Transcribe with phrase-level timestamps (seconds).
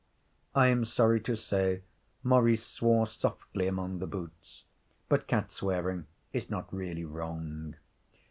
[0.55, 1.83] I am sorry to say
[2.23, 4.63] Maurice swore softly among the boots,
[5.07, 7.75] but cat swearing is not really wrong.